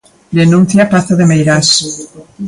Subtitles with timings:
[0.39, 1.69] Denuncia Pazo de Meirás.